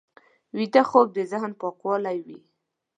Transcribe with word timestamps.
ویده 0.57 0.81
خوب 0.89 1.07
د 1.17 1.19
ذهن 1.31 1.51
پاکوونکی 1.61 2.19
وي 2.25 2.39